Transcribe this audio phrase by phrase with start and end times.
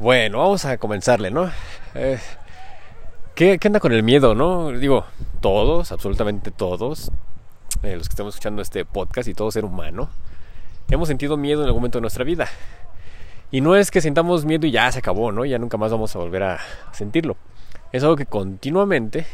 [0.00, 1.50] Bueno, vamos a comenzarle, ¿no?
[1.94, 2.18] Eh,
[3.34, 4.70] ¿qué, ¿qué, anda con el miedo, no?
[4.70, 5.04] Digo,
[5.42, 7.12] todos, absolutamente todos,
[7.82, 10.08] eh, los que estamos escuchando este podcast y todo ser humano,
[10.88, 12.48] hemos sentido miedo en algún momento de nuestra vida.
[13.50, 15.44] Y no es que sintamos miedo y ya se acabó, ¿no?
[15.44, 16.60] Ya nunca más vamos a volver a
[16.92, 17.36] sentirlo.
[17.92, 19.26] Es algo que continuamente,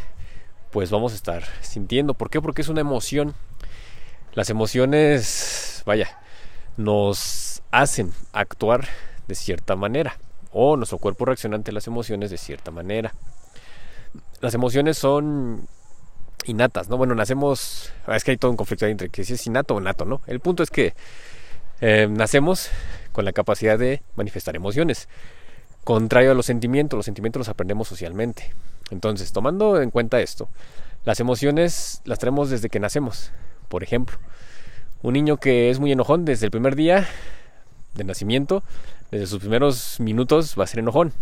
[0.72, 2.12] pues vamos a estar sintiendo.
[2.14, 2.40] ¿Por qué?
[2.40, 3.34] Porque es una emoción.
[4.34, 6.18] Las emociones, vaya,
[6.76, 8.88] nos hacen actuar
[9.28, 10.16] de cierta manera
[10.58, 13.12] o nuestro cuerpo reacciona ante las emociones de cierta manera.
[14.40, 15.68] Las emociones son
[16.46, 16.96] innatas, ¿no?
[16.96, 20.06] Bueno, nacemos, es que hay todo un conflicto entre que si es innato o nato,
[20.06, 20.22] ¿no?
[20.26, 20.94] El punto es que
[21.82, 22.70] eh, nacemos
[23.12, 25.10] con la capacidad de manifestar emociones.
[25.84, 28.54] Contrario a los sentimientos, los sentimientos los aprendemos socialmente.
[28.90, 30.48] Entonces, tomando en cuenta esto,
[31.04, 33.30] las emociones las traemos desde que nacemos.
[33.68, 34.16] Por ejemplo,
[35.02, 37.06] un niño que es muy enojón desde el primer día
[37.94, 38.62] de nacimiento
[39.10, 41.12] desde sus primeros minutos va a ser enojón.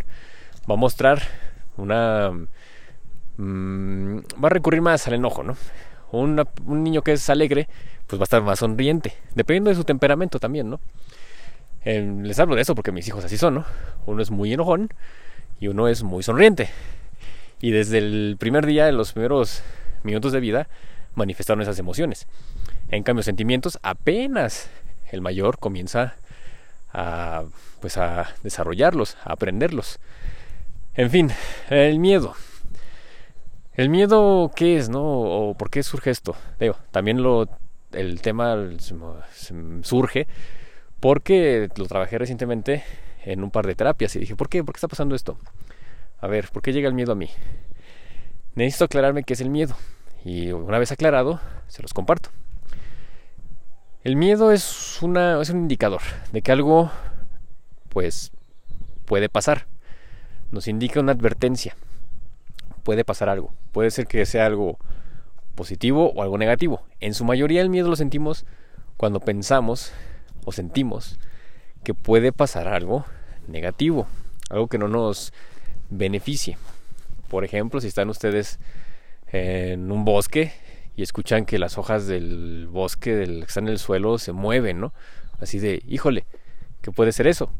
[0.68, 1.22] Va a mostrar
[1.76, 2.30] una...
[3.36, 5.56] Mmm, va a recurrir más al enojo, ¿no?
[6.12, 7.68] Una, un niño que es alegre,
[8.06, 10.80] pues va a estar más sonriente, dependiendo de su temperamento también, ¿no?
[11.84, 13.64] Eh, les hablo de eso porque mis hijos así son, ¿no?
[14.06, 14.88] Uno es muy enojón
[15.60, 16.68] y uno es muy sonriente.
[17.60, 19.62] Y desde el primer día, en los primeros
[20.02, 20.68] minutos de vida,
[21.14, 22.26] manifestaron esas emociones.
[22.90, 24.70] En cambio, sentimientos, apenas
[25.10, 26.14] el mayor comienza
[26.94, 27.44] a,
[27.80, 29.98] pues a desarrollarlos, a aprenderlos.
[30.94, 31.30] En fin,
[31.68, 32.34] el miedo.
[33.74, 35.02] El miedo, ¿qué es, no?
[35.02, 36.36] ¿O por qué surge esto?
[36.60, 37.48] Digo, también lo,
[37.92, 38.56] el tema
[39.82, 40.28] surge
[41.00, 42.84] porque lo trabajé recientemente
[43.24, 44.62] en un par de terapias y dije, ¿por qué?
[44.62, 45.36] ¿Por qué está pasando esto?
[46.20, 47.28] A ver, ¿por qué llega el miedo a mí?
[48.54, 49.74] Necesito aclararme qué es el miedo.
[50.24, 52.30] Y una vez aclarado, se los comparto.
[54.04, 55.16] El miedo es, un
[55.50, 56.90] indicador de que algo
[57.88, 58.32] pues
[59.06, 59.66] puede pasar.
[60.52, 61.74] Nos indica una advertencia.
[62.82, 63.54] Puede pasar algo.
[63.72, 64.78] Puede ser que sea algo
[65.54, 66.82] positivo o algo negativo.
[67.00, 68.44] En su mayoría el miedo lo sentimos
[68.98, 69.90] cuando pensamos
[70.44, 71.18] o sentimos
[71.82, 73.06] que puede pasar algo
[73.48, 74.06] negativo,
[74.50, 75.32] algo que no nos
[75.88, 76.58] beneficie.
[77.30, 78.58] Por ejemplo, si están ustedes
[79.28, 80.52] en un bosque
[80.96, 84.80] y escuchan que las hojas del bosque del que está en el suelo se mueven,
[84.80, 84.92] ¿no?
[85.40, 86.26] Así de, híjole,
[86.82, 87.50] ¿qué puede ser eso?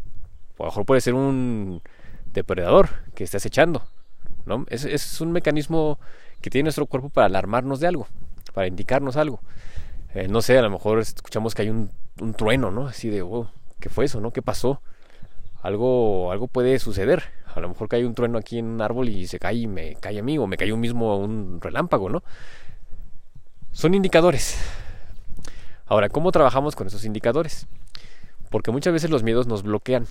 [0.59, 1.83] A lo mejor puede ser un
[2.33, 3.83] depredador que esté acechando,
[4.47, 4.65] ¿no?
[4.69, 5.99] Es, un mecanismo
[6.41, 8.07] que tiene nuestro cuerpo para alarmarnos de algo,
[8.53, 9.41] para indicarnos algo.
[10.15, 11.91] Eh, no sé, a lo mejor escuchamos que hay un,
[12.37, 12.87] trueno, ¿no?
[12.87, 14.31] Así de, oh, ¿qué fue eso, no?
[14.31, 14.81] ¿Qué pasó?
[15.63, 17.25] Algo, algo puede suceder.
[17.53, 19.97] A lo mejor cae un trueno aquí en un árbol y se cae y me
[19.97, 22.23] cae a mí, o me cayó mismo un relámpago, ¿no?
[23.75, 24.57] Son indicadores.
[25.87, 27.67] Ahora, ¿cómo trabajamos con esos indicadores?
[28.49, 30.07] Porque muchas veces los miedos nos bloquean.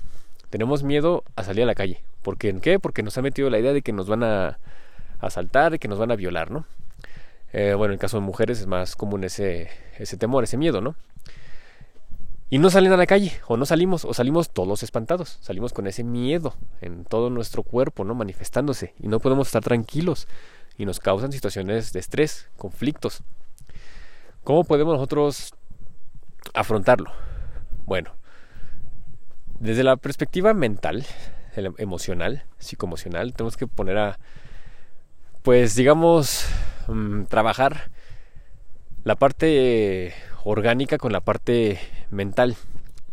[0.50, 2.04] Tenemos miedo a salir a la calle.
[2.24, 2.54] ¿Por qué?
[2.60, 2.78] ¿Qué?
[2.78, 4.60] Porque nos ha metido la idea de que nos van a
[5.22, 6.66] asaltar, de que nos van a violar, ¿no?
[7.54, 10.82] Eh, bueno, en el caso de mujeres es más común ese, ese temor, ese miedo,
[10.82, 10.96] ¿no?
[12.50, 15.88] Y no salen a la calle, o no salimos, o salimos todos espantados, salimos con
[15.88, 18.14] ese miedo en todo nuestro cuerpo, ¿no?
[18.14, 20.28] Manifestándose, y no podemos estar tranquilos,
[20.78, 23.24] y nos causan situaciones de estrés, conflictos.
[24.44, 25.54] ¿Cómo podemos nosotros
[26.54, 27.12] afrontarlo?
[27.86, 28.12] Bueno,
[29.58, 31.06] desde la perspectiva mental,
[31.78, 34.20] emocional, psicoemocional, tenemos que poner a,
[35.44, 36.46] pues digamos,
[36.90, 37.90] mm, trabajar
[39.06, 42.58] la parte orgánica con la parte mental,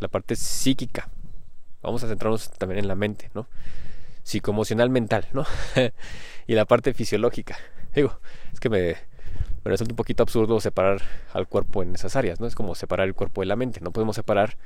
[0.00, 1.10] la parte psíquica.
[1.80, 3.46] Vamos a centrarnos también en la mente, ¿no?
[4.24, 5.46] Psicoemocional mental, ¿no?
[6.48, 7.56] y la parte fisiológica.
[7.94, 8.18] Digo,
[8.52, 8.96] es que me,
[9.64, 12.46] me resulta un poquito absurdo separar al cuerpo en esas áreas, ¿no?
[12.46, 13.80] Es como separar el cuerpo de la mente.
[13.80, 14.56] No podemos separar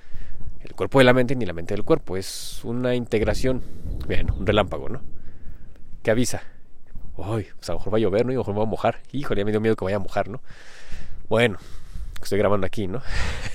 [0.61, 2.17] el cuerpo de la mente ni la mente del cuerpo.
[2.17, 3.63] Es una integración.
[4.07, 5.03] Bien, un relámpago, ¿no?
[6.03, 6.43] Que avisa.
[7.17, 8.33] Uy, pues a lo mejor va a llover, ¿no?
[8.33, 9.01] Y a lo mejor me va a mojar.
[9.13, 10.41] Híjole, ya me dio miedo que vaya a mojar, ¿no?
[11.29, 11.59] Bueno,
[12.23, 13.03] estoy grabando aquí, ¿no?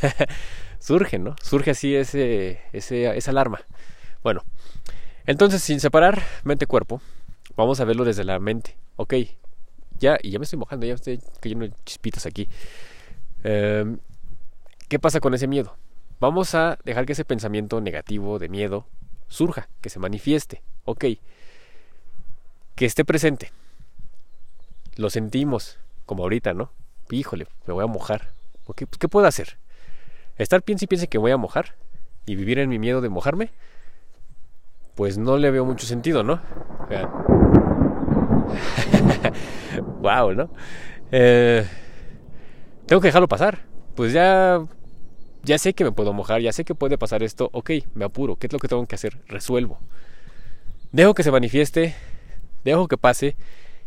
[0.79, 1.35] Surge, ¿no?
[1.41, 3.61] Surge así ese, ese, esa alarma.
[4.23, 4.43] Bueno,
[5.25, 7.01] entonces sin separar mente-cuerpo,
[7.55, 8.77] vamos a verlo desde la mente.
[8.95, 9.13] Ok,
[9.99, 12.47] ya, y ya me estoy mojando, ya estoy cayendo chispitas aquí.
[13.43, 13.99] Em,
[14.87, 15.75] ¿Qué pasa con ese miedo?
[16.19, 18.85] Vamos a dejar que ese pensamiento negativo de miedo
[19.27, 20.61] surja, que se manifieste.
[20.85, 21.05] Ok.
[22.75, 23.51] Que esté presente.
[24.95, 26.71] Lo sentimos, como ahorita, ¿no?
[27.11, 28.29] Híjole, me voy a mojar.
[28.75, 29.57] ¿Qué, pues, ¿Qué puedo hacer?
[30.37, 31.75] ¿Estar piense y piense que voy a mojar?
[32.25, 33.51] ¿Y vivir en mi miedo de mojarme?
[34.95, 36.41] Pues no le veo mucho sentido, ¿no?
[39.81, 40.49] wow, ¿no?
[41.11, 41.65] Eh,
[42.85, 43.59] tengo que dejarlo pasar.
[43.95, 44.63] Pues ya,
[45.43, 47.49] ya sé que me puedo mojar, ya sé que puede pasar esto.
[47.53, 48.35] Ok, me apuro.
[48.35, 49.17] ¿Qué es lo que tengo que hacer?
[49.27, 49.79] Resuelvo.
[50.91, 51.95] Dejo que se manifieste,
[52.63, 53.35] dejo que pase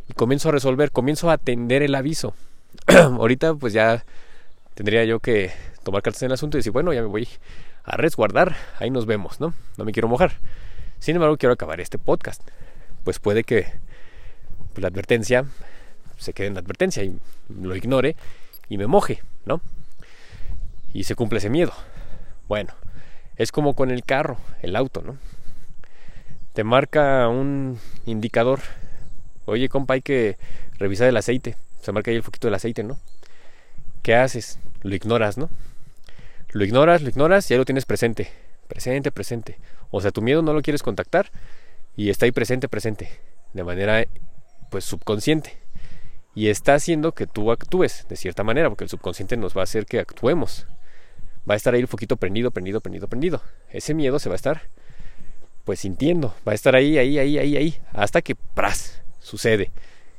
[0.09, 2.35] y comienzo a resolver, comienzo a atender el aviso.
[2.87, 4.05] Ahorita pues ya
[4.75, 5.50] tendría yo que
[5.83, 7.29] tomar cartas en el asunto y decir, bueno, ya me voy
[7.85, 9.55] a resguardar, ahí nos vemos, ¿no?
[9.77, 10.33] No me quiero mojar.
[10.99, 12.43] Sin embargo, quiero acabar este podcast.
[13.03, 13.67] Pues puede que
[14.77, 15.44] la advertencia
[16.22, 18.16] se quede en la advertencia y lo ignore
[18.69, 19.60] y me moje, ¿no?
[20.92, 21.72] Y se cumple ese miedo.
[22.48, 22.72] Bueno,
[23.36, 25.16] es como con el carro, el auto, ¿no?
[26.52, 28.60] Te marca un indicador.
[29.46, 30.36] Oye, compa, hay que
[30.78, 31.56] revisar el aceite.
[31.80, 32.98] Se marca ahí el foquito del aceite, ¿no?
[34.02, 34.58] ¿Qué haces?
[34.82, 35.48] Lo ignoras, ¿no?
[36.50, 38.30] Lo ignoras, lo ignoras y ahí lo tienes presente.
[38.69, 39.58] Presente, presente.
[39.90, 41.30] O sea, tu miedo no lo quieres contactar
[41.96, 43.08] y está ahí presente, presente.
[43.54, 44.04] De manera,
[44.70, 45.62] pues, subconsciente.
[46.34, 49.64] Y está haciendo que tú actúes de cierta manera, porque el subconsciente nos va a
[49.64, 50.67] hacer que actuemos.
[51.49, 53.43] Va a estar ahí el foquito prendido, prendido, prendido, prendido.
[53.70, 54.62] Ese miedo se va a estar,
[55.64, 56.34] pues, sintiendo.
[56.46, 57.79] Va a estar ahí, ahí, ahí, ahí, ahí.
[57.93, 59.02] Hasta que, ¡pras!
[59.20, 59.70] Sucede.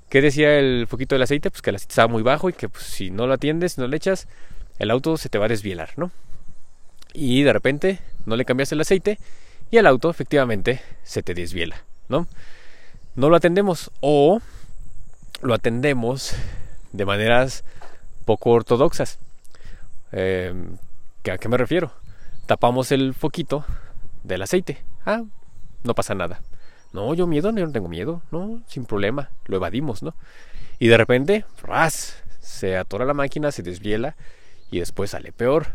[0.10, 1.50] ¿Qué decía el foquito del aceite?
[1.50, 3.88] Pues que el aceite estaba muy bajo y que pues, si no lo atiendes, no
[3.88, 4.28] le echas,
[4.78, 6.12] el auto se te va a desvielar, ¿no?
[7.14, 9.18] Y de repente no le cambias el aceite
[9.72, 12.28] y el auto efectivamente se te desviela, ¿no?
[13.16, 14.40] No lo atendemos o
[15.44, 16.34] lo atendemos
[16.92, 17.64] de maneras
[18.26, 19.20] poco ortodoxas.
[20.12, 20.78] Em,
[21.32, 21.92] ¿A qué me refiero?
[22.46, 23.66] Tapamos el foquito
[24.24, 24.84] del aceite.
[25.06, 25.24] Ah,
[25.84, 26.42] no pasa nada.
[26.94, 30.14] No, yo miedo, no tengo miedo, no, sin problema, lo evadimos, ¿no?
[30.80, 32.24] Y de repente, ¡ras!
[32.40, 34.16] Se atora la máquina, se desviela
[34.70, 35.68] y después sale peor.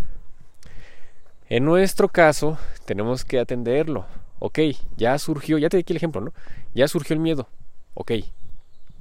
[1.49, 4.06] En nuestro caso, tenemos que atenderlo.
[4.38, 4.61] Ok,
[4.97, 6.32] ya surgió, ya te di aquí el ejemplo, ¿no?
[6.75, 7.49] Ya surgió el miedo.
[7.94, 8.12] Ok,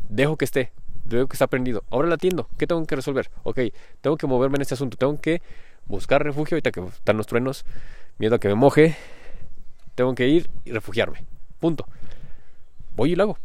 [0.09, 0.71] dejo que esté,
[1.06, 1.83] dejo que está prendido.
[1.89, 2.50] Ahora la atiendo.
[2.57, 3.30] ¿Qué tengo que resolver?
[3.44, 3.59] Ok,
[4.01, 4.98] tengo que moverme en este asunto.
[4.98, 5.42] Tengo que
[5.86, 6.56] buscar refugio.
[6.56, 7.65] Ahorita que están los truenos,
[8.18, 8.95] miedo a que me moje.
[9.95, 11.25] Tengo que ir y refugiarme.
[11.59, 11.88] Punto
[12.98, 13.38] voy y lo hago.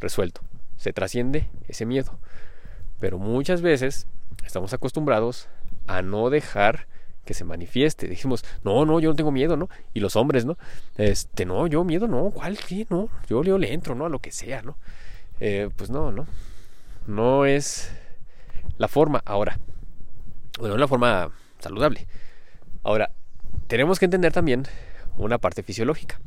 [0.00, 0.40] Resuelto.
[0.78, 2.18] Se trasciende ese miedo.
[2.98, 4.06] Pero muchas veces
[4.46, 5.48] estamos acostumbrados
[5.86, 6.86] a no dejar
[7.26, 8.08] que se manifieste.
[8.08, 9.68] Dijimos, no, no, yo no tengo miedo, ¿no?
[9.92, 10.56] Y los hombres, ¿no?
[10.96, 12.56] Este, no, yo miedo, no, ¿cuál?
[12.56, 12.86] ¿Qué?
[12.88, 14.06] No, yo, le entro, ¿no?
[14.06, 14.78] A lo que sea, ¿no?
[15.40, 16.26] Eh, pues no, ¿no?
[17.06, 17.92] No es
[18.78, 19.58] la forma ahora.
[20.58, 22.06] Bueno, la forma saludable.
[22.82, 23.10] Ahora,
[23.66, 24.64] tenemos que entender también
[25.18, 26.18] una parte fisiológica.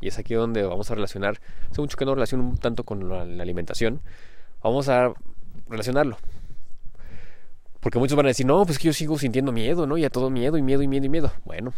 [0.00, 3.08] Y es aquí donde vamos a relacionar, hace mucho que no relaciono un tanto con
[3.08, 4.00] la, alimentación,
[4.62, 5.12] vamos a
[5.68, 6.18] relacionarlo.
[7.80, 9.96] Porque muchos van a decir, no, pues que yo sigo sintiendo miedo, ¿no?
[9.96, 11.32] Y a todo miedo y miedo y miedo y miedo.
[11.44, 11.72] Bueno,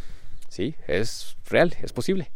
[0.48, 2.30] sí, es real, es posible.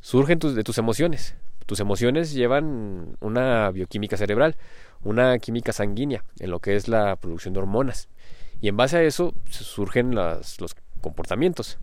[0.00, 1.34] Surgen de tus emociones.
[1.72, 4.56] Tus emociones llevan una bioquímica cerebral,
[5.04, 8.10] una química sanguínea, en lo que es la producción de hormonas.
[8.60, 11.78] Y en base a eso surgen los comportamientos.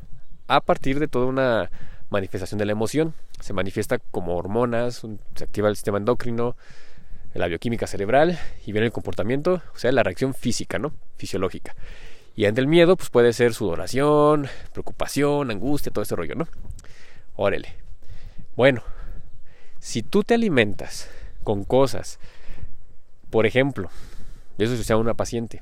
[0.48, 1.72] A partir de toda una
[2.12, 3.16] manifestación de la emoción.
[3.40, 5.02] Se manifiesta como hormonas,
[5.34, 6.56] se activa el sistema endocrino,
[7.34, 8.38] la bioquímica cerebral
[8.68, 10.94] y viene el comportamiento, o sea, la reacción física, ¿no?
[11.18, 11.76] Fisiológica.
[12.36, 16.48] Y ante el miedo, pues puede ser sudoración, preocupación, angustia, todo ese rollo, ¿no?
[17.36, 17.76] Órale.
[18.56, 18.84] Bueno,
[19.80, 21.10] si tú te alimentas
[21.44, 22.20] con cosas,
[23.30, 23.90] por ejemplo,
[24.58, 25.62] eso se sea una paciente,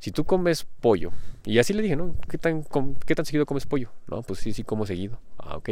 [0.00, 1.12] si tú comes pollo,
[1.44, 2.14] y así le dije, ¿no?
[2.28, 2.64] ¿Qué tan,
[3.06, 3.90] ¿Qué tan seguido comes pollo?
[4.06, 5.18] No, pues sí, sí como seguido.
[5.38, 5.70] Ah, ok.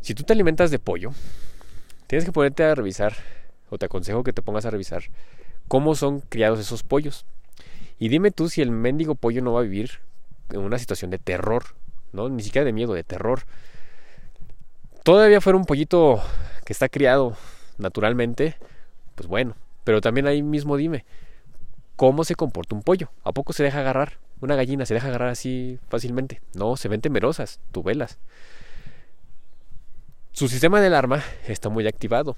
[0.00, 1.10] Si tú te alimentas de pollo,
[2.06, 3.14] tienes que ponerte a revisar,
[3.70, 5.04] o te aconsejo que te pongas a revisar,
[5.68, 7.26] cómo son criados esos pollos.
[7.98, 10.00] Y dime tú si el mendigo pollo no va a vivir
[10.50, 11.64] en una situación de terror,
[12.12, 12.28] ¿no?
[12.28, 13.42] Ni siquiera de miedo, de terror.
[15.08, 16.22] Todavía fuera un pollito
[16.66, 17.34] que está criado
[17.78, 18.56] naturalmente,
[19.14, 19.56] pues bueno.
[19.82, 21.06] Pero también ahí mismo dime,
[21.96, 23.10] cómo se comporta un pollo.
[23.24, 24.18] ¿A poco se deja agarrar?
[24.42, 26.42] Una gallina se deja agarrar así fácilmente.
[26.52, 28.18] No, se ven temerosas, tubelas.
[30.32, 32.36] Su sistema de alarma está muy activado.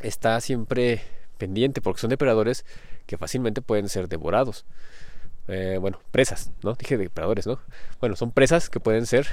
[0.00, 1.02] Está siempre
[1.38, 2.64] pendiente porque son depredadores
[3.06, 4.64] que fácilmente pueden ser devorados.
[5.46, 6.74] Eh, bueno, presas, ¿no?
[6.74, 7.60] Dije depredadores, ¿no?
[8.00, 9.28] Bueno, son presas que pueden ser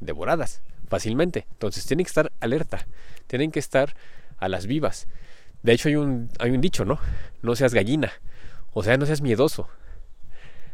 [0.00, 1.46] devoradas fácilmente.
[1.52, 2.86] Entonces tienen que estar alerta,
[3.26, 3.94] tienen que estar
[4.38, 5.06] a las vivas.
[5.62, 6.98] De hecho hay un, hay un dicho, ¿no?
[7.42, 8.12] No seas gallina,
[8.72, 9.68] o sea, no seas miedoso.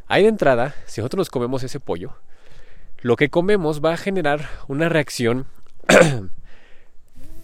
[0.06, 2.16] Ahí de entrada, si nosotros nos comemos ese pollo,
[3.00, 5.46] lo que comemos va a generar una reacción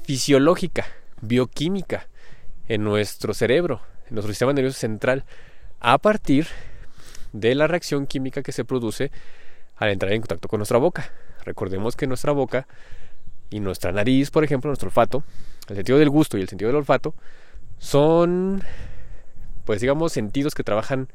[0.04, 0.87] fisiológica,
[1.20, 2.06] bioquímica
[2.68, 5.25] en nuestro cerebro, en nuestro sistema nervioso central,
[5.80, 6.46] a partir
[7.32, 9.10] de la reacción química que se produce
[9.76, 11.10] al entrar en contacto con nuestra boca.
[11.45, 12.66] Recordemos que nuestra boca
[13.50, 15.23] y nuestra nariz, por ejemplo, nuestro olfato,
[15.68, 17.14] el sentido del gusto y el sentido del olfato,
[17.78, 18.62] son
[19.68, 21.09] pues digamos, sentidos que trabajan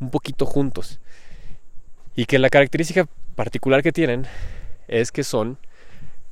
[0.00, 1.00] un poquito juntos.
[2.14, 4.26] Y que la característica particular que tienen
[4.86, 5.56] es que son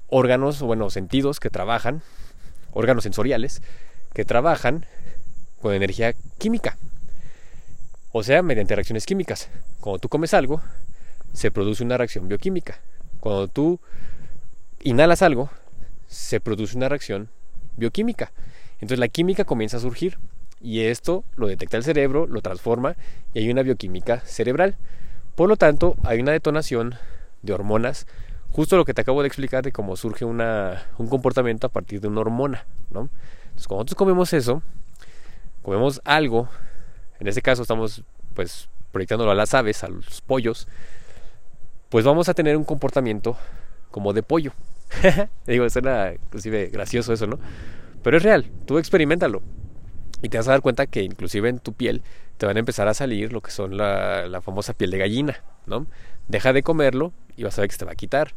[0.09, 2.03] órganos, bueno, sentidos que trabajan,
[2.73, 3.63] órganos sensoriales,
[4.13, 4.85] que trabajan
[5.63, 6.77] con energía química.
[8.13, 9.49] O sea, mediante reacciones químicas.
[9.81, 10.61] Cuando tú comes algo,
[11.33, 12.79] se produce una reacción bioquímica.
[13.25, 13.81] Cuando tú
[14.83, 15.49] inhalas algo,
[16.09, 17.31] se produce una reacción
[17.75, 18.33] bioquímica.
[18.75, 20.19] Entonces la química comienza a surgir
[20.61, 22.97] y esto lo detecta el cerebro, lo transforma
[23.33, 24.77] y hay una bioquímica cerebral.
[25.37, 26.97] Por lo tanto, hay una detonación
[27.41, 28.07] de hormonas,
[28.51, 32.09] justo lo que te acabo de explicar de cómo surge un comportamiento a partir de
[32.09, 32.67] una hormona.
[32.91, 33.09] ¿no?
[33.45, 34.61] Entonces, cuando nosotros comemos eso,
[35.63, 36.51] comemos algo,
[37.21, 38.03] en este caso estamos
[38.35, 40.69] pues proyectándolo a las aves, a los pollos,
[41.95, 43.37] pues vamos a tener un comportamiento
[43.93, 44.51] como de pollo.
[45.47, 47.39] Digo, suena inclusive gracioso eso, ¿no?
[48.03, 49.43] Pero es real, tú experimentalo.
[50.21, 52.03] Y te vas a dar cuenta que inclusive en tu piel
[52.37, 55.45] te van a empezar a salir lo que son la, la famosa piel de gallina,
[55.67, 55.87] ¿no?
[56.27, 58.35] Deja de comerlo y vas a ver que se te va a quitar.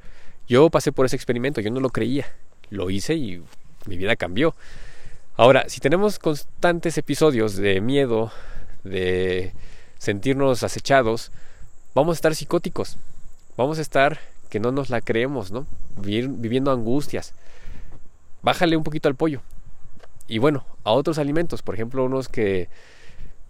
[0.48, 2.28] Yo pasé por ese experimento, yo no lo creía.
[2.70, 3.42] Lo hice y
[3.88, 4.54] mi vida cambió.
[5.36, 8.32] Ahora, si tenemos constantes episodios de miedo,
[8.84, 9.54] de
[9.98, 11.32] sentirnos acechados,
[11.96, 13.00] vamos a estar psicóticos.
[13.58, 15.66] Vamos a estar que no nos la creemos, ¿no?
[15.98, 17.34] Viviendo angustias.
[18.44, 19.42] Bájale un poquito al pollo.
[20.28, 22.70] Y bueno, a otros alimentos, por ejemplo, unos que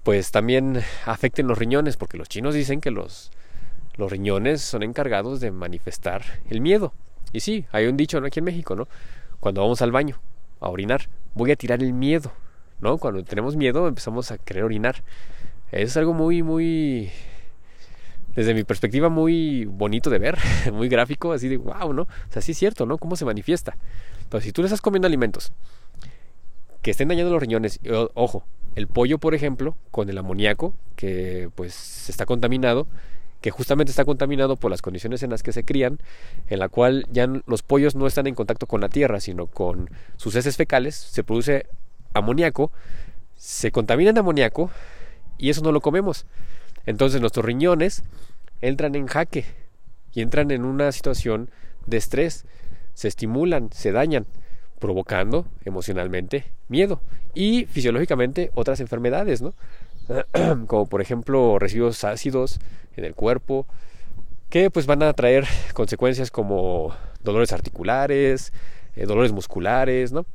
[0.03, 3.31] pues también afecten los riñones, porque los chinos dicen que los,
[3.97, 6.93] los riñones son encargados de manifestar el miedo.
[7.33, 8.27] Y sí, hay un dicho ¿no?
[8.27, 8.87] aquí en México, ¿no?
[9.41, 10.19] Cuando vamos al baño
[10.61, 12.31] a orinar, voy a tirar el miedo,
[12.79, 12.97] ¿no?
[12.97, 15.03] Cuando tenemos miedo empezamos a querer orinar.
[15.73, 17.11] Es algo muy, muy,
[18.37, 20.37] desde mi perspectiva, muy bonito de ver,
[20.71, 22.03] muy gráfico, así de wow, ¿no?
[22.03, 22.99] O sea, sí es cierto, ¿no?
[22.99, 23.75] ¿Cómo se manifiesta?
[24.21, 25.51] Entonces, si tú le estás comiendo alimentos
[26.83, 27.79] que estén dañando los riñones,
[28.13, 28.43] ojo,
[28.75, 32.85] el pollo, por ejemplo, con el amoníaco, que pues está contaminado,
[33.41, 35.97] que justamente está contaminado por las condiciones en las que se crían,
[36.47, 39.89] en la cual ya los pollos no están en contacto con la tierra, sino con
[40.15, 41.65] sus heces fecales, se produce
[42.13, 42.71] amoníaco,
[43.35, 44.69] se contamina de amoníaco
[45.39, 46.27] y eso no lo comemos.
[46.87, 48.03] Entonces nuestros riñones
[48.61, 49.45] entran en jaque
[50.13, 51.51] y entran en una situación
[51.85, 52.45] de estrés,
[52.95, 54.25] se estimulan, se dañan,
[54.79, 57.01] provocando emocionalmente miedo
[57.33, 59.53] y fisiológicamente otras enfermedades, ¿no?
[60.67, 62.59] como por ejemplo residuos ácidos
[62.95, 63.67] en el cuerpo,
[64.49, 68.53] que pues van a traer consecuencias como dolores articulares,
[68.95, 70.25] eh, dolores musculares, ¿no?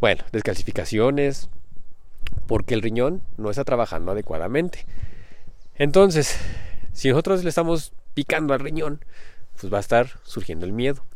[0.00, 1.50] Bueno, descalcificaciones,
[2.46, 4.86] porque el riñón no está trabajando adecuadamente.
[5.80, 6.38] Entonces,
[6.92, 9.02] si nosotros le estamos picando al riñón,
[9.58, 11.06] pues va a estar surgiendo el miedo.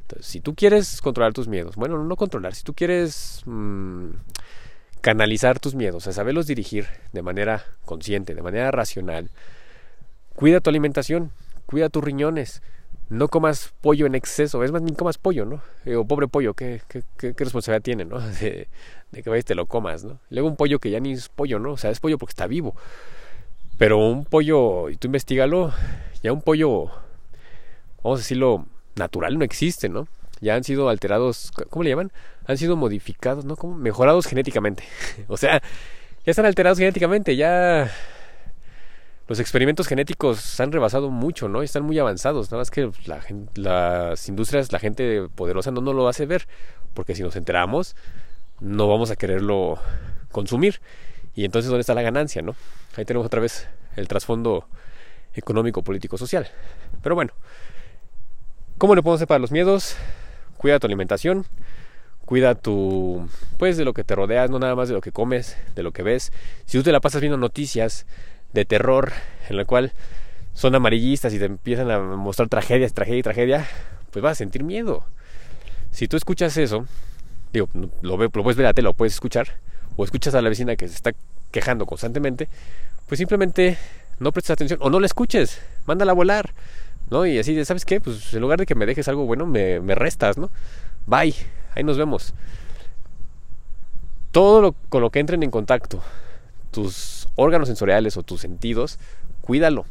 [0.00, 4.12] Entonces, si tú quieres controlar tus miedos, bueno, no controlar, si tú quieres mmm,
[5.02, 9.30] canalizar tus miedos, a saberlos dirigir de manera consciente, de manera racional.
[10.34, 11.30] Cuida tu alimentación,
[11.66, 12.62] cuida tus riñones,
[13.10, 15.60] no comas pollo en exceso, es más, ni comas pollo, ¿no?
[15.98, 16.80] o pobre pollo, ¿qué,
[17.18, 18.20] responsabilidad tiene, ¿no?
[18.40, 18.68] De,
[19.12, 20.18] que vayas te lo comas, ¿no?
[20.30, 21.72] Luego un pollo que ya ni es pollo, ¿no?
[21.72, 22.74] O sea, es pollo porque está vivo.
[23.78, 25.72] Pero un pollo, y tú investigalo,
[26.22, 26.86] ya un pollo,
[28.02, 30.06] vamos a decirlo, natural no existe, ¿no?
[30.44, 32.12] ya han sido alterados, ¿cómo le llaman?
[32.46, 33.56] Han sido modificados, ¿no?
[33.56, 34.84] como Mejorados genéticamente.
[35.28, 35.60] o sea,
[36.24, 37.90] ya están alterados genéticamente, ya
[39.26, 41.62] los experimentos genéticos han rebasado mucho, ¿no?
[41.62, 43.20] Están muy avanzados, nada más que la,
[43.54, 46.46] las industrias, la gente poderosa no nos lo hace ver,
[46.92, 47.96] porque si nos enteramos,
[48.60, 49.78] no vamos a quererlo
[50.30, 50.80] consumir.
[51.34, 52.54] Y entonces, ¿dónde está la ganancia, no?
[52.96, 54.66] Ahí tenemos otra vez el trasfondo
[55.34, 56.48] económico, político, social.
[57.02, 57.32] Pero bueno,
[58.78, 59.96] ¿cómo le podemos para los miedos?
[60.64, 61.44] cuida tu alimentación,
[62.24, 65.58] cuida tu, pues de lo que te rodeas, no nada más de lo que comes,
[65.74, 66.32] de lo que ves.
[66.64, 68.06] Si tú te la pasas viendo noticias
[68.54, 69.12] de terror,
[69.50, 69.92] en la cual
[70.54, 73.68] son amarillistas y te empiezan a mostrar tragedias, tragedia y tragedia,
[74.10, 75.04] pues vas a sentir miedo.
[75.90, 76.86] Si tú escuchas eso,
[77.52, 77.68] digo,
[78.00, 79.58] lo, lo puedes ver a lo puedes escuchar,
[79.96, 81.12] o escuchas a la vecina que se está
[81.50, 82.48] quejando constantemente,
[83.06, 83.78] pues simplemente
[84.18, 86.52] no prestes atención o no la escuches, mándala a volar.
[87.10, 87.26] ¿no?
[87.26, 88.00] Y así, ¿sabes qué?
[88.00, 90.50] Pues en lugar de que me dejes algo bueno, me, restas, ¿no?
[91.06, 91.34] Bye,
[91.74, 92.34] ahí nos vemos.
[94.30, 96.02] Todo lo, con lo que entren en contacto,
[96.70, 98.98] tus órganos sensoriales o tus sentidos,
[99.42, 99.84] cuídalo,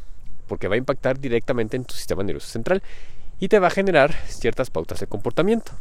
[0.46, 2.82] porque va a impactar directamente en tu sistema nervioso central
[3.40, 5.72] y te va a generar ciertas pautas de comportamiento.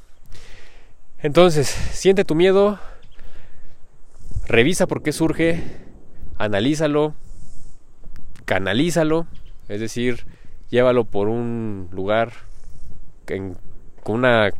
[1.20, 2.80] Entonces, siente tu miedo,
[4.48, 5.62] revisa por qué surge,
[6.38, 7.16] analízalo,
[8.46, 9.28] canalízalo,
[9.70, 10.26] es decir,
[10.70, 12.34] llévalo por un lugar
[14.04, 14.52] con una,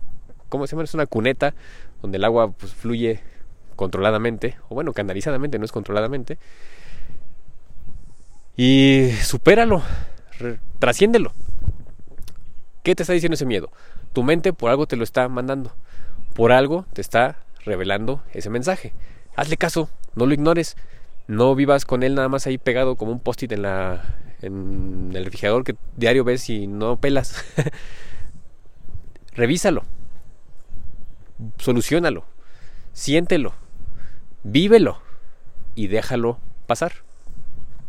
[0.50, 0.84] ¿cómo se llama?
[0.84, 1.54] Es una cuneta
[2.02, 3.22] donde el agua pues, fluye
[3.76, 6.38] controladamente, o bueno, canalizadamente, no es controladamente.
[8.56, 9.82] Y supéralo,
[10.80, 11.34] trasciéndelo.
[12.84, 13.72] ¿Qué te está diciendo ese miedo?
[14.12, 15.74] Tu mente por algo te lo está mandando.
[16.36, 18.94] Por algo te está revelando ese mensaje.
[19.36, 20.76] Hazle caso, no lo ignores.
[21.28, 25.76] No vivas con él nada más ahí pegado como un post-it en el refrigerador que
[25.96, 27.44] diario ves y no pelas.
[29.34, 29.84] Revísalo.
[31.58, 32.26] Solucionalo.
[32.92, 33.54] Siéntelo.
[34.44, 35.00] Vívelo
[35.76, 36.94] y déjalo pasar.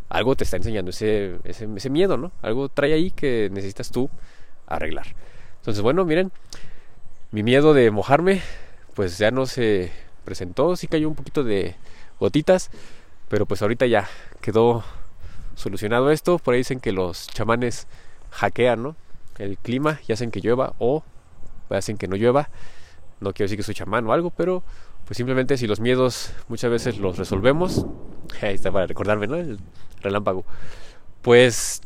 [0.08, 2.30] Algo te está enseñando ese, ese, ese miedo, ¿no?
[2.40, 4.08] Algo trae ahí que necesitas tú
[4.66, 5.06] arreglar.
[5.56, 6.30] Entonces, bueno, miren,
[7.32, 8.42] mi miedo de mojarme,
[8.94, 9.90] pues ya no se
[10.25, 11.76] presentó, sí cayó un poquito de
[12.19, 12.71] gotitas,
[13.28, 14.09] pero pues ahorita ya
[14.40, 14.85] quedó
[15.54, 16.38] solucionado esto.
[16.38, 17.87] Por ahí dicen que los chamanes
[18.31, 18.97] hackean, ¿no?
[19.38, 21.02] El clima y hacen que llueva o
[21.71, 22.50] hacen que no llueva.
[23.21, 24.62] No quiero decir que soy chamán o algo, pero
[25.04, 27.87] pues simplemente si los miedos muchas veces los resolvemos,
[28.43, 29.37] ahí está para recordarme, ¿no?
[29.37, 29.59] El
[30.02, 30.45] relámpago.
[31.23, 31.81] Pues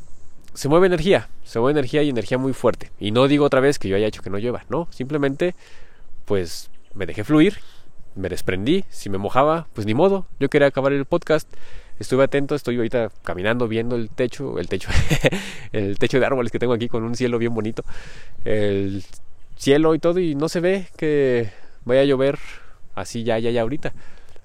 [0.54, 2.90] se mueve energía, se mueve energía y energía muy fuerte.
[2.98, 5.54] Y no digo otra vez que yo haya hecho que no llueva, no, simplemente
[6.24, 7.58] pues me dejé fluir,
[8.14, 11.48] me desprendí, si me mojaba, pues ni modo, yo quería acabar el podcast,
[11.98, 14.90] estuve atento, estoy ahorita caminando viendo el techo, el techo,
[15.72, 17.84] el techo de árboles que tengo aquí con un cielo bien bonito,
[18.44, 19.04] el
[19.56, 21.50] cielo y todo y no se ve que
[21.84, 22.38] vaya a llover
[22.94, 23.92] así ya, ya, ya ahorita.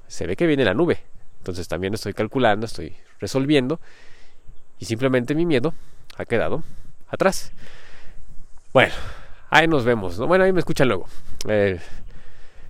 [0.07, 0.99] Se ve que viene la nube.
[1.39, 3.79] Entonces también estoy calculando, estoy resolviendo
[4.79, 5.73] y simplemente mi miedo
[6.17, 6.63] ha quedado
[7.07, 7.51] atrás.
[8.73, 8.93] Bueno,
[9.49, 10.17] ahí nos vemos.
[10.19, 10.27] ¿no?
[10.27, 11.07] Bueno, ahí me escuchan luego.
[11.47, 11.79] Eh,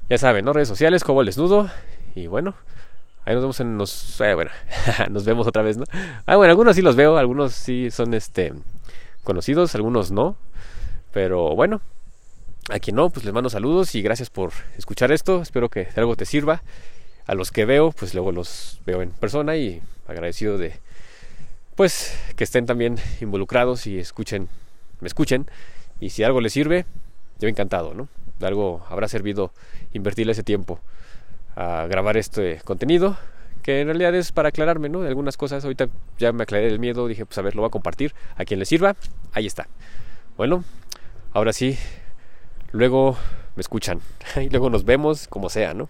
[0.09, 0.53] ya saben, ¿no?
[0.53, 1.69] Redes sociales, como el desnudo.
[2.15, 2.55] Y bueno,
[3.25, 3.79] ahí nos vemos en
[4.25, 4.51] eh, bueno,
[5.09, 5.85] nos vemos otra vez, ¿no?
[6.25, 8.53] Ah, bueno, algunos sí los veo, algunos sí son este
[9.23, 10.35] conocidos, algunos no.
[11.11, 11.81] Pero bueno,
[12.69, 15.41] a quien no, pues les mando saludos y gracias por escuchar esto.
[15.41, 16.61] Espero que algo te sirva.
[17.25, 20.73] A los que veo, pues luego los veo en persona y agradecido de
[21.75, 24.49] pues que estén también involucrados y escuchen,
[24.99, 25.47] me escuchen.
[25.99, 26.85] Y si algo les sirve,
[27.39, 28.09] yo encantado, ¿no?
[28.45, 29.51] Algo habrá servido
[29.93, 30.79] invertirle ese tiempo
[31.55, 33.17] a grabar este contenido,
[33.61, 35.01] que en realidad es para aclararme, ¿no?
[35.01, 35.63] De algunas cosas.
[35.63, 35.87] Ahorita
[36.17, 38.13] ya me aclaré el miedo, dije, pues a ver, lo voy a compartir.
[38.35, 38.95] A quien le sirva,
[39.33, 39.67] ahí está.
[40.37, 40.63] Bueno,
[41.33, 41.77] ahora sí,
[42.71, 43.17] luego
[43.55, 44.01] me escuchan
[44.35, 45.89] y luego nos vemos como sea, ¿no?